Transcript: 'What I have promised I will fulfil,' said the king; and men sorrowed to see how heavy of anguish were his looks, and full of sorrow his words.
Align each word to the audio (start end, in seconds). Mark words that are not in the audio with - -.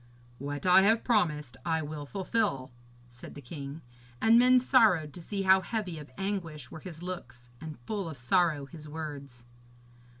'What 0.39 0.65
I 0.65 0.81
have 0.81 1.03
promised 1.03 1.57
I 1.63 1.83
will 1.83 2.07
fulfil,' 2.07 2.71
said 3.11 3.35
the 3.35 3.39
king; 3.39 3.81
and 4.19 4.39
men 4.39 4.59
sorrowed 4.59 5.13
to 5.13 5.21
see 5.21 5.43
how 5.43 5.61
heavy 5.61 5.99
of 5.99 6.09
anguish 6.17 6.71
were 6.71 6.79
his 6.79 7.03
looks, 7.03 7.51
and 7.61 7.77
full 7.85 8.09
of 8.09 8.17
sorrow 8.17 8.65
his 8.65 8.89
words. 8.89 9.45